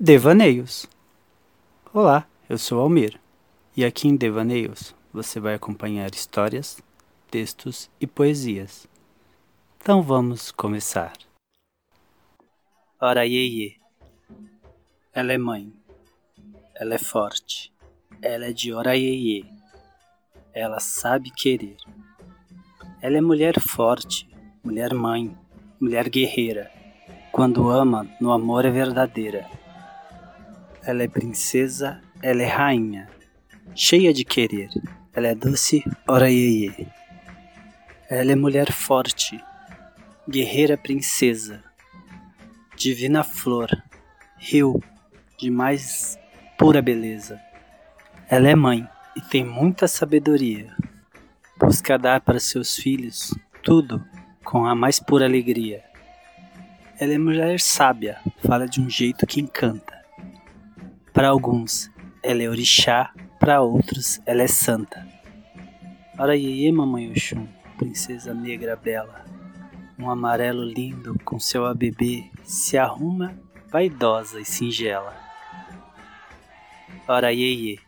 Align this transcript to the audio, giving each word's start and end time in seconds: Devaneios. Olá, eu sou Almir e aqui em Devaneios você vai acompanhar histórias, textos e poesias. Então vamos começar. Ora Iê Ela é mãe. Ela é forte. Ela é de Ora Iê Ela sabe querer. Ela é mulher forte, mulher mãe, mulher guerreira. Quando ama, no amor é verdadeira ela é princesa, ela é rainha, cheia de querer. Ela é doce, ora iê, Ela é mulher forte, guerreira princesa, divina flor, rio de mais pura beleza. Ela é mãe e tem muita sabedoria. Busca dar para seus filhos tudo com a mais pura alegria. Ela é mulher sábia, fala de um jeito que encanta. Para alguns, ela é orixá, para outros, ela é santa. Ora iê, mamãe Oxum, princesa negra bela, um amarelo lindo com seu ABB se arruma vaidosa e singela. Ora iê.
Devaneios. 0.00 0.86
Olá, 1.92 2.24
eu 2.48 2.56
sou 2.56 2.78
Almir 2.78 3.20
e 3.76 3.84
aqui 3.84 4.06
em 4.06 4.14
Devaneios 4.14 4.94
você 5.12 5.40
vai 5.40 5.54
acompanhar 5.54 6.14
histórias, 6.14 6.80
textos 7.28 7.90
e 8.00 8.06
poesias. 8.06 8.86
Então 9.76 10.00
vamos 10.00 10.52
começar. 10.52 11.14
Ora 13.00 13.26
Iê 13.26 13.74
Ela 15.12 15.32
é 15.32 15.38
mãe. 15.38 15.72
Ela 16.76 16.94
é 16.94 16.98
forte. 16.98 17.72
Ela 18.22 18.44
é 18.44 18.52
de 18.52 18.72
Ora 18.72 18.96
Iê 18.96 19.44
Ela 20.54 20.78
sabe 20.78 21.32
querer. 21.32 21.76
Ela 23.02 23.18
é 23.18 23.20
mulher 23.20 23.58
forte, 23.58 24.28
mulher 24.62 24.94
mãe, 24.94 25.36
mulher 25.80 26.08
guerreira. 26.08 26.70
Quando 27.32 27.68
ama, 27.68 28.08
no 28.20 28.30
amor 28.30 28.64
é 28.64 28.70
verdadeira 28.70 29.57
ela 30.82 31.02
é 31.02 31.08
princesa, 31.08 32.00
ela 32.22 32.42
é 32.42 32.46
rainha, 32.46 33.08
cheia 33.74 34.12
de 34.12 34.24
querer. 34.24 34.70
Ela 35.12 35.28
é 35.28 35.34
doce, 35.34 35.82
ora 36.06 36.30
iê, 36.30 36.86
Ela 38.08 38.32
é 38.32 38.36
mulher 38.36 38.70
forte, 38.72 39.38
guerreira 40.28 40.76
princesa, 40.76 41.64
divina 42.76 43.24
flor, 43.24 43.68
rio 44.38 44.80
de 45.36 45.50
mais 45.50 46.18
pura 46.56 46.80
beleza. 46.80 47.40
Ela 48.28 48.48
é 48.48 48.54
mãe 48.54 48.86
e 49.16 49.20
tem 49.20 49.44
muita 49.44 49.88
sabedoria. 49.88 50.76
Busca 51.58 51.98
dar 51.98 52.20
para 52.20 52.38
seus 52.38 52.76
filhos 52.76 53.34
tudo 53.62 54.04
com 54.44 54.64
a 54.64 54.74
mais 54.74 55.00
pura 55.00 55.24
alegria. 55.24 55.82
Ela 57.00 57.14
é 57.14 57.18
mulher 57.18 57.60
sábia, 57.60 58.18
fala 58.46 58.66
de 58.66 58.80
um 58.80 58.88
jeito 58.88 59.26
que 59.26 59.40
encanta. 59.40 59.97
Para 61.12 61.28
alguns, 61.28 61.90
ela 62.22 62.42
é 62.42 62.48
orixá, 62.48 63.12
para 63.38 63.60
outros, 63.60 64.20
ela 64.26 64.42
é 64.42 64.46
santa. 64.46 65.06
Ora 66.18 66.36
iê, 66.36 66.70
mamãe 66.72 67.10
Oxum, 67.10 67.46
princesa 67.76 68.34
negra 68.34 68.76
bela, 68.76 69.24
um 69.98 70.10
amarelo 70.10 70.64
lindo 70.64 71.16
com 71.24 71.38
seu 71.38 71.64
ABB 71.64 72.30
se 72.42 72.76
arruma 72.76 73.38
vaidosa 73.70 74.40
e 74.40 74.44
singela. 74.44 75.14
Ora 77.06 77.32
iê. 77.32 77.78